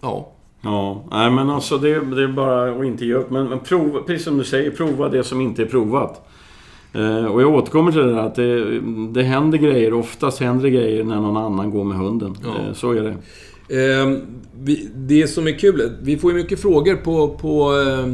[0.00, 3.30] Ja, Ja, nej men alltså det, det är bara att inte ge upp.
[3.30, 6.28] Men, men prova, precis som du säger, prova det som inte är provat.
[6.92, 8.80] Eh, och jag återkommer till det där att det,
[9.12, 9.92] det händer grejer.
[9.92, 12.36] Oftast händer det grejer när någon annan går med hunden.
[12.42, 12.48] Ja.
[12.48, 13.16] Eh, så är det.
[13.70, 14.18] Eh,
[14.62, 18.06] vi, det som är kul, vi får ju mycket frågor på, på eh,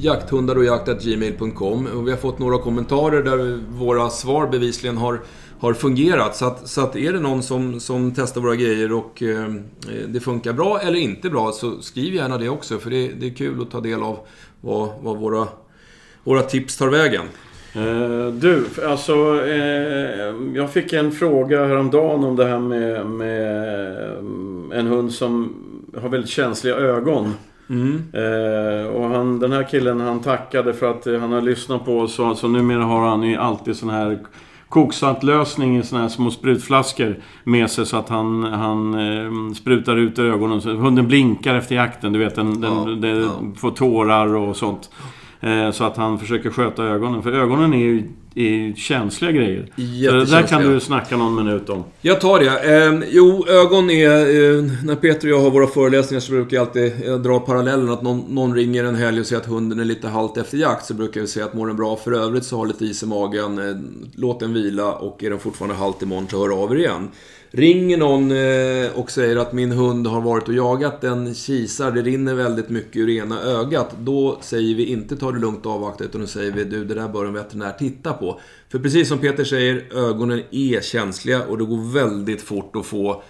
[0.00, 5.20] jakthundar och jakt.gmail.com och vi har fått några kommentarer där våra svar bevisligen har,
[5.60, 6.36] har fungerat.
[6.36, 9.54] Så att, så att är det någon som, som testar våra grejer och eh,
[10.08, 13.34] det funkar bra eller inte bra så skriv gärna det också för det, det är
[13.34, 14.18] kul att ta del av
[14.60, 15.48] vad, vad våra,
[16.24, 17.24] våra tips tar vägen.
[17.78, 19.12] Eh, du, alltså
[19.46, 24.12] eh, jag fick en fråga häromdagen om det här med, med
[24.72, 25.54] eh, en hund som
[26.00, 27.34] har väldigt känsliga ögon.
[27.70, 28.02] Mm.
[28.12, 31.98] Eh, och han, den här killen han tackade för att eh, han har lyssnat på
[31.98, 32.14] oss.
[32.14, 34.18] Så, så numera har han ju alltid sån här
[34.68, 40.18] koksaltlösning i såna här små sprutflaskor med sig så att han, han eh, sprutar ut
[40.18, 40.60] ögonen.
[40.60, 42.34] Så hunden blinkar efter jakten, du vet.
[42.34, 43.30] Den, den, Ja, den ja.
[43.56, 44.90] får tårar och sånt.
[45.40, 47.22] Eh, så att han försöker sköta ögonen.
[47.22, 48.02] För ögonen är ju,
[48.34, 49.66] är ju känsliga grejer.
[49.76, 51.84] Så det där kan du snacka någon minut om.
[52.00, 52.86] Jag tar det.
[52.86, 54.10] Eh, jo, ögon är...
[54.10, 57.90] Eh, när Peter och jag har våra föreläsningar så brukar jag alltid eh, dra parallellen
[57.90, 60.86] att någon, någon ringer en helg och säger att hunden är lite halt efter jakt.
[60.86, 63.06] Så brukar vi säga att mår den bra för övrigt så har lite is i
[63.06, 63.58] magen.
[63.58, 63.76] Eh,
[64.14, 67.08] låt den vila och är den fortfarande halt imorgon så hör av er igen.
[67.50, 72.02] Ringer någon eh, och säger att min hund har varit och jagat en kisar, det
[72.02, 73.96] rinner väldigt mycket ur ena ögat.
[73.98, 76.94] Då säger vi inte ta det lugnt och avvakta utan då säger vi du, det
[76.94, 78.40] där bör en veterinär titta på.
[78.68, 83.22] För precis som Peter säger, ögonen är känsliga och det går väldigt fort att få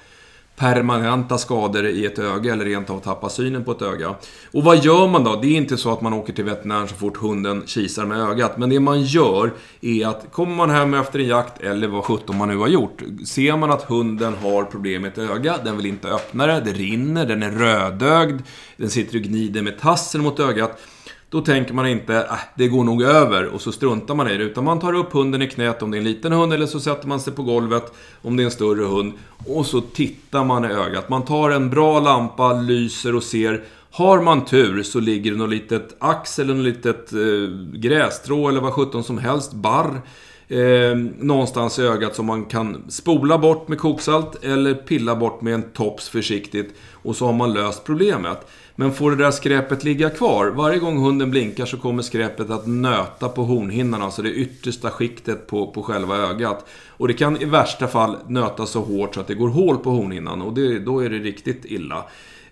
[0.59, 4.15] permanenta skador i ett öga eller rent av tappa synen på ett öga.
[4.53, 5.37] Och vad gör man då?
[5.37, 8.59] Det är inte så att man åker till veterinären så fort hunden kisar med ögat.
[8.59, 12.37] Men det man gör är att kommer man hem efter en jakt, eller vad sjutton
[12.37, 13.03] man nu har gjort.
[13.27, 16.73] Ser man att hunden har problem med ett öga, den vill inte öppna det, det
[16.73, 18.43] rinner, den är rödögd,
[18.77, 20.81] den sitter och gnider med tassen mot ögat.
[21.31, 24.45] Då tänker man inte äh, det går nog över och så struntar man i det.
[24.45, 26.81] Utan man tar upp hunden i knät om det är en liten hund eller så
[26.81, 29.13] sätter man sig på golvet om det är en större hund.
[29.47, 31.09] Och så tittar man i ögat.
[31.09, 33.65] Man tar en bra lampa, lyser och ser.
[33.91, 38.61] Har man tur så ligger det något litet ax eller något litet eh, grästrå eller
[38.61, 40.01] vad sjutton som helst, barr.
[40.49, 45.55] Eh, någonstans i ögat som man kan spola bort med koksalt eller pilla bort med
[45.55, 46.75] en tops försiktigt.
[46.93, 48.47] Och så har man löst problemet.
[48.81, 52.67] Men får det där skräpet ligga kvar, varje gång hunden blinkar så kommer skräpet att
[52.67, 56.67] nöta på hornhinnan, alltså det yttersta skiktet på, på själva ögat.
[56.89, 59.91] Och det kan i värsta fall nöta så hårt så att det går hål på
[59.91, 62.05] hornhinnan och det, då är det riktigt illa.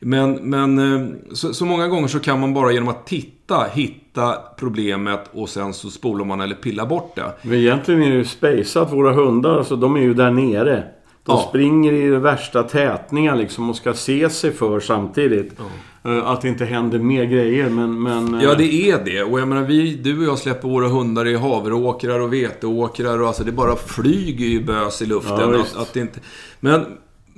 [0.06, 4.34] Men, men eh, så, så många gånger så kan man bara genom att titta hitta
[4.58, 7.32] problemet och sen så spolar man eller pillar bort det.
[7.42, 8.92] Men egentligen är det ju spejsat.
[8.92, 10.84] Våra hundar, alltså, de är ju där nere.
[11.24, 11.46] De Ja.
[11.48, 15.52] springer i de värsta tätningar liksom och ska se sig för samtidigt.
[16.04, 18.02] Eh, Att det inte händer mer grejer, men...
[18.02, 19.22] men eh, Ja, det är det.
[19.22, 23.26] Och jag menar, vi, du och jag släpper våra hundar i havreåkrar och veteåkrar och
[23.26, 25.52] alltså det bara flyger ju bös i luften.
[25.52, 26.20] Ja, att, att det inte...
[26.60, 26.86] Men,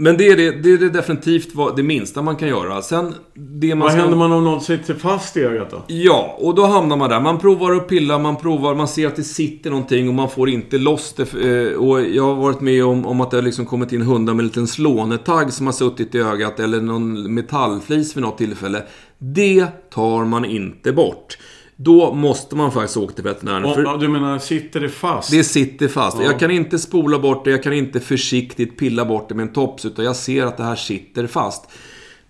[0.00, 2.82] men det är det, det är det definitivt vad- det minsta man kan göra.
[2.82, 4.00] Sen, det man Vad ska...
[4.00, 5.82] händer man om något sitter fast i ögat då?
[5.86, 7.20] Ja, och då hamnar man där.
[7.20, 10.48] Man provar att pilla, man provar, man ser att det sitter någonting och man får
[10.48, 11.34] inte loss det.
[11.34, 14.34] Eh, Och jag har varit med om, om att det har liksom kommit in hundar
[14.34, 18.82] med en liten slånetagg som har suttit i ögat eller någon metallflis vid något tillfälle.
[19.18, 21.38] Det tar man inte bort.
[21.80, 23.64] Då måste man faktiskt åka till veterinären.
[23.64, 25.30] Och, för du menar, sitter det fast?
[25.30, 26.16] det sitter fast.
[26.20, 26.24] Ja.
[26.24, 29.52] Jag kan inte spola bort det, jag kan inte försiktigt pilla bort det med en
[29.52, 31.70] tops, utan jag ser att det här sitter fast.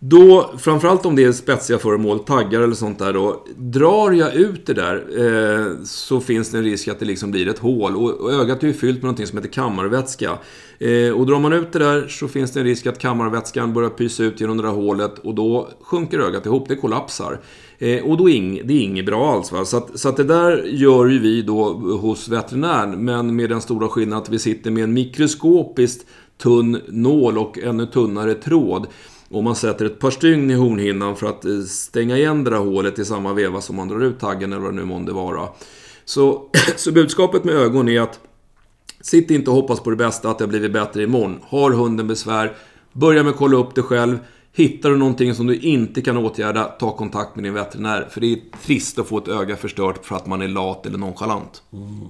[0.00, 3.44] Då, framförallt om det är spetsiga föremål, taggar eller sånt där då.
[3.56, 7.48] Drar jag ut det där eh, så finns det en risk att det liksom blir
[7.48, 7.96] ett hål.
[7.96, 10.38] Och, och ögat är ju fyllt med någonting som heter kammarvätska.
[10.78, 13.90] Eh, och drar man ut det där så finns det en risk att kammarvätskan börjar
[13.90, 17.40] pysa ut genom det där hålet och då sjunker ögat ihop, det kollapsar.
[17.78, 19.52] Eh, och då är ing, det är inget bra alls.
[19.52, 19.64] Va?
[19.64, 23.60] Så, att, så att det där gör ju vi då hos veterinären, men med den
[23.60, 26.06] stora skillnaden att vi sitter med en mikroskopiskt
[26.42, 28.86] tunn nål och ännu tunnare tråd.
[29.28, 32.58] Och man sätter ett par stygn i hornhinnan för att eh, stänga igen det där
[32.58, 35.48] hålet i samma veva som man drar ut taggen eller vad det nu månde vara.
[36.04, 38.20] Så, så budskapet med ögon är att
[39.00, 41.40] Sitt inte och hoppas på det bästa, att det har blivit bättre imorgon.
[41.42, 42.52] Har hunden besvär,
[42.92, 44.18] börja med att kolla upp det själv.
[44.52, 48.08] Hittar du någonting som du inte kan åtgärda, ta kontakt med din veterinär.
[48.10, 50.98] För det är trist att få ett öga förstört för att man är lat eller
[50.98, 51.62] nonchalant.
[51.72, 52.08] Mm.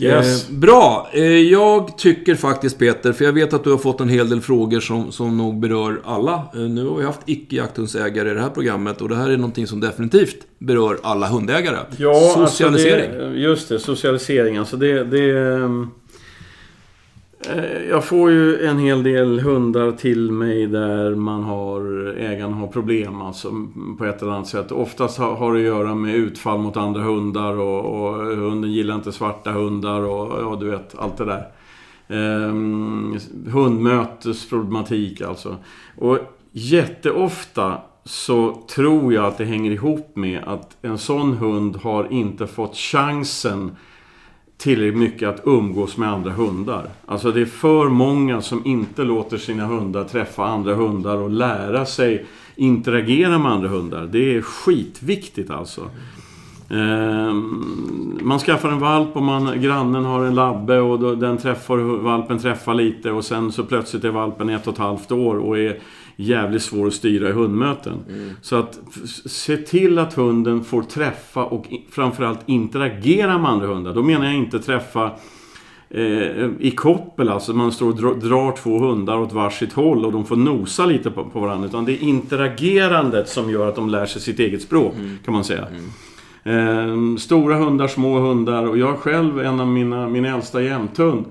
[0.00, 0.48] Yes.
[0.48, 1.08] Eh, bra!
[1.12, 4.40] Eh, jag tycker faktiskt Peter, för jag vet att du har fått en hel del
[4.40, 6.42] frågor som, som nog berör alla.
[6.54, 9.66] Eh, nu har vi haft icke-jakthundsägare i det här programmet och det här är någonting
[9.66, 11.76] som definitivt berör alla hundägare.
[11.96, 13.10] Ja, Socialisering.
[13.10, 14.56] Alltså det, just det, socialisering.
[14.56, 15.04] Alltså det...
[15.04, 15.88] det ehm, eh,
[17.46, 22.66] Eh, jag får ju en hel del hundar till mig där man har, ägaren har
[22.66, 23.52] problem alltså,
[23.98, 24.72] på ett eller annat sätt.
[24.72, 29.12] Oftast har, det att göra med utfall mot andra hundar och, och hunden gillar inte
[29.12, 31.48] svarta hundar och, och du vet, allt det där.
[32.10, 35.56] Um, hundmötesproblematik alltså.
[35.96, 36.18] Och
[36.52, 42.46] jätteofta så tror jag att det hänger ihop med att en sån hund har inte
[42.46, 43.76] fått chansen
[44.58, 46.88] tillräckligt mycket att umgås med andra hundar.
[47.06, 51.86] Alltså det är för många som inte låter sina hundar träffa andra hundar och lära
[51.86, 54.08] sig interagera med andra hundar.
[54.12, 55.90] Det är skitviktigt alltså.
[56.70, 62.38] Ehm, man skaffar en valp och man, grannen har en labbe och den träffar, valpen
[62.38, 65.78] träffar lite och sen så plötsligt är valpen ett och ett halvt år och är
[66.20, 67.94] jävligt svår att styra i hundmöten.
[68.42, 68.78] Så att
[69.26, 73.94] se till att hunden får träffa och framförallt interagera med andra hundar.
[73.94, 75.10] Då menar jag inte träffa
[75.90, 80.12] eh, i koppel, alltså man står och dra- drar två hundar åt varsitt håll och
[80.12, 81.66] de får nosa lite på, på varandra.
[81.68, 85.44] Utan det är interagerandet som gör att de lär sig sitt eget språk, kan man
[85.44, 85.66] säga.
[86.44, 91.24] Ehm, stora hundar, små hundar och jag själv, en av mina, min äldsta jämthund.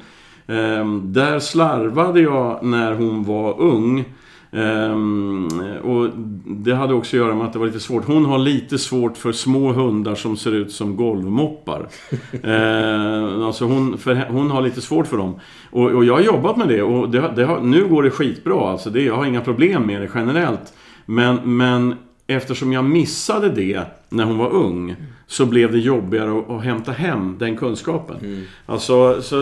[0.47, 4.05] Ehm, där slarvade jag när hon var ung.
[4.51, 5.47] Ehm,
[5.83, 6.09] och
[6.45, 8.05] det hade också att göra med att det var lite svårt.
[8.05, 11.87] Hon har lite svårt för små hundar som ser ut som golvmoppar.
[12.43, 15.39] Ehm, alltså hon, för, hon har lite svårt för dem.
[15.71, 18.71] Och, och jag har jobbat med det och det, det har, nu går det skitbra.
[18.71, 20.73] Alltså det, jag har inga problem med det generellt.
[21.05, 21.95] Men, men
[22.27, 24.95] eftersom jag missade det när hon var ung
[25.27, 28.45] så blev det jobbigare att, att hämta hem den kunskapen.
[28.65, 29.35] Alltså, så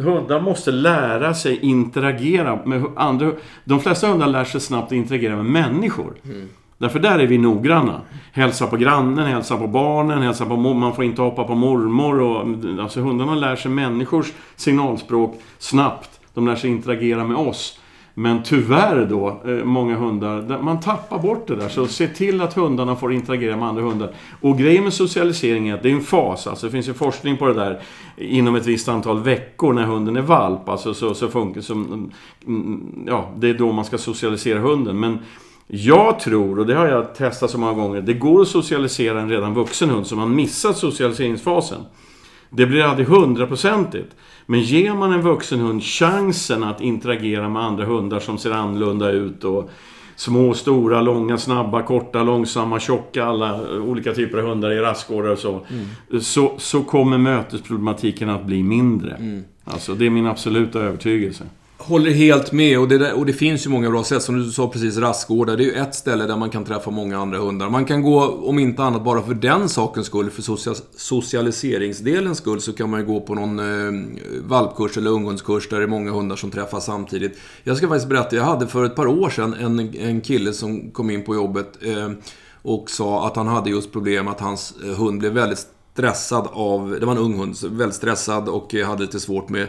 [0.00, 3.32] hundar måste lära sig interagera med andra.
[3.64, 6.14] De flesta hundar lär sig snabbt interagera med människor.
[6.78, 8.00] Därför där är vi noggranna.
[8.32, 12.20] Hälsa på grannen, hälsa på barnen, hälsa på Man får inte hoppa på mormor.
[12.20, 12.46] Och,
[12.80, 16.20] alltså hundarna lär sig människors signalspråk snabbt.
[16.34, 17.79] De lär sig interagera med oss.
[18.20, 21.68] Men tyvärr då, eh, många hundar, man tappar bort det där.
[21.68, 24.14] Så se till att hundarna får interagera med andra hundar.
[24.40, 26.46] Och grejen med socialisering är att det är en fas.
[26.46, 27.80] Alltså det finns ju forskning på det där.
[28.16, 30.68] Inom ett visst antal veckor när hunden är valp.
[30.68, 31.84] Alltså så, så funkar som...
[31.84, 32.10] Mm,
[32.46, 35.00] mm, ja, det är då man ska socialisera hunden.
[35.00, 35.18] Men
[35.66, 39.28] jag tror, och det har jag testat så många gånger, det går att socialisera en
[39.28, 41.80] redan vuxen hund som har missat socialiseringsfasen.
[42.50, 44.16] Det blir aldrig hundraprocentigt.
[44.50, 49.10] Men ger man en vuxen hund chansen att interagera med andra hundar som ser annorlunda
[49.10, 49.70] ut och
[50.16, 55.38] små, stora, långa, snabba, korta, långsamma, tjocka, alla olika typer av hundar i rastgårdar och
[55.38, 55.60] så,
[56.20, 56.52] så.
[56.58, 59.42] Så kommer mötesproblematiken att bli mindre.
[59.64, 61.44] Alltså, det är min absoluta övertygelse.
[61.82, 64.22] Håller helt med och det, där, och det finns ju många bra sätt.
[64.22, 65.56] Som du sa precis, rastgårdar.
[65.56, 67.70] Det är ju ett ställe där man kan träffa många andra hundar.
[67.70, 72.60] Man kan gå, om inte annat bara för den sakens skull, för social, socialiseringsdelens skull,
[72.60, 76.10] så kan man ju gå på någon eh, valpkurs eller ungdomskurs där det är många
[76.10, 77.38] hundar som träffas samtidigt.
[77.64, 80.90] Jag ska faktiskt berätta, jag hade för ett par år sedan en, en kille som
[80.90, 82.10] kom in på jobbet eh,
[82.62, 86.96] och sa att han hade just problem att hans eh, hund blev väldigt stressad av,
[87.00, 89.66] det var en ung hund, väldigt stressad och eh, hade lite svårt med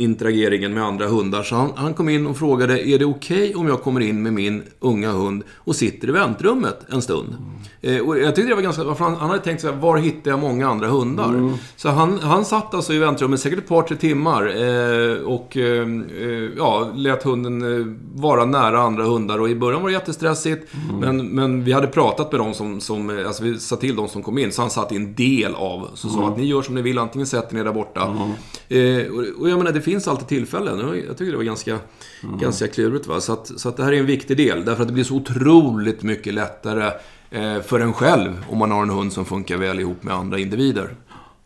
[0.00, 1.42] interageringen med andra hundar.
[1.42, 4.22] Så han, han kom in och frågade, är det okej okay om jag kommer in
[4.22, 7.28] med min unga hund och sitter i väntrummet en stund?
[7.28, 7.60] Mm.
[7.82, 8.82] Eh, och jag tyckte det var ganska...
[8.82, 11.28] Han, han hade tänkt så här, var hittar jag många andra hundar?
[11.28, 11.54] Mm.
[11.76, 15.88] Så han, han satt alltså i väntrummet säkert ett par, tre timmar eh, och eh,
[16.20, 19.38] eh ja, lät hunden eh, vara nära andra hundar.
[19.38, 20.96] Och i början var det jättestressigt, mm.
[21.00, 23.18] men, men vi hade pratat med dem som, som...
[23.18, 25.54] Eh, alltså vi sa till dem som kom in, så han satt i en del
[25.54, 25.88] av.
[25.94, 26.32] Så sa mm.
[26.32, 28.02] att ni gör som ni vill, antingen sätter ni er där borta.
[28.02, 29.12] Mm.
[29.12, 30.78] och, och jag menar, det finns alltid tillfällen.
[31.06, 31.78] Jag tycker det var ganska,
[32.22, 32.38] mm.
[32.38, 33.06] ganska klurigt.
[33.06, 33.20] Va?
[33.20, 34.64] Så, att, så att det här är en viktig del.
[34.64, 36.90] Därför att det blir så otroligt mycket lättare
[37.30, 40.38] eh, för en själv om man har en hund som funkar väl ihop med andra
[40.38, 40.88] individer.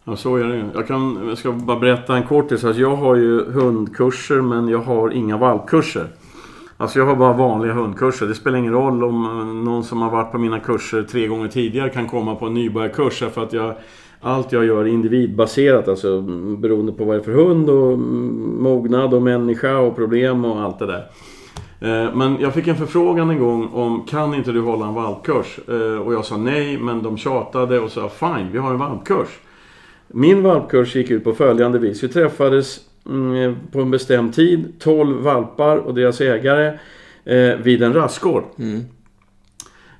[0.04, 2.64] Ja, så är det jag, kan, jag ska bara berätta en kortis.
[2.64, 6.08] Alltså jag har ju hundkurser, men jag har inga valpkurser.
[6.76, 8.26] Alltså jag har bara vanliga hundkurser.
[8.26, 11.90] Det spelar ingen roll om någon som har varit på mina kurser tre gånger tidigare
[11.90, 13.18] kan komma på en nybörjarkurs.
[13.18, 13.74] För att jag
[14.24, 16.20] allt jag gör är individbaserat, alltså
[16.58, 17.98] beroende på vad det är för hund och
[18.62, 21.06] mognad och människa och problem och allt det där.
[21.80, 25.58] Eh, men jag fick en förfrågan en gång om kan inte du hålla en valpkurs?
[25.68, 29.28] Eh, och jag sa nej, men de tjatade och sa fine, vi har en valpkurs.
[30.08, 32.04] Min valpkurs gick ut på följande vis.
[32.04, 36.78] Vi träffades mm, eh, på en bestämd tid, 12 valpar och deras ägare
[37.62, 38.44] vid en rastgård.
[38.58, 38.80] Mm.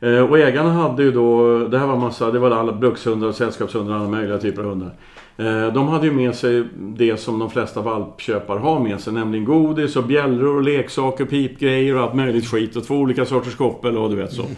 [0.05, 3.35] Eh, och ägarna hade ju då, det här var massa, det var alla brukshundar och
[3.35, 4.90] sällskapshundar, alla möjliga typer av hundar.
[5.37, 9.45] Eh, de hade ju med sig det som de flesta valpköpare har med sig, nämligen
[9.45, 13.99] godis och bjällror och leksaker, pipgrejer och allt möjligt skit och två olika sorters koppel
[13.99, 14.43] och du vet så.
[14.43, 14.55] Mm.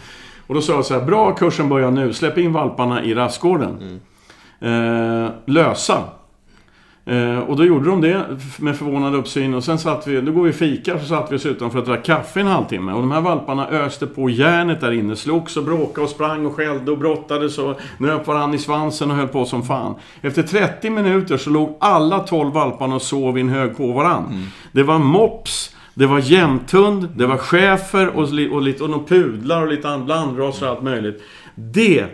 [0.47, 4.01] Och då sa jag så här, bra kursen börjar nu, släpp in valparna i rastgården.
[4.61, 5.25] Mm.
[5.25, 6.03] Eh, lösa.
[7.09, 8.27] Eh, och då gjorde de det
[8.59, 11.47] med förvånad uppsyn och sen satt vi, då går vi fika, så satt vi oss
[11.47, 12.93] utanför att drack kaffe en halvtimme.
[12.93, 16.55] Och de här valparna öste på järnet där inne, slogs och bråkade och sprang och
[16.55, 19.95] skällde och brottades och nöp varandra i svansen och höll på som fan.
[20.21, 24.31] Efter 30 minuter så låg alla 12 valparna och sov i en hög på varandra.
[24.31, 24.47] Mm.
[24.73, 29.07] Det var mops, det var jämthund, det var schäfer och, och, och, lite, och några
[29.07, 31.23] pudlar och lite blandraser och allt möjligt.
[31.55, 32.05] Det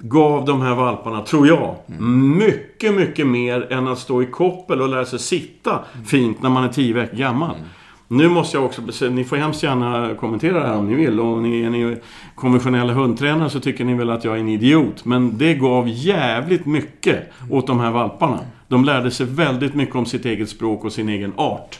[0.00, 2.38] gav de här valparna, tror jag, mm.
[2.38, 6.06] mycket, mycket mer än att stå i koppel och lära sig sitta mm.
[6.06, 7.54] fint när man är tio veckor gammal.
[7.54, 7.68] Mm.
[8.12, 11.20] Nu måste jag också, ni får hemskt gärna kommentera det här om ni vill.
[11.20, 11.96] Och ni är ni
[12.34, 15.04] konventionella hundtränare så tycker ni väl att jag är en idiot.
[15.04, 18.38] Men det gav jävligt mycket åt de här valparna.
[18.68, 21.78] De lärde sig väldigt mycket om sitt eget språk och sin egen art.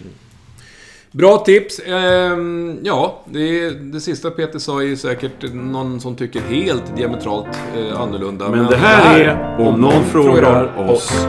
[1.12, 1.80] Bra tips.
[1.86, 7.46] Ehm, ja, det, det sista Peter sa är säkert någon som tycker helt diametralt
[7.76, 8.48] eh, annorlunda.
[8.48, 11.26] Men, men det här är Om någon frågar oss.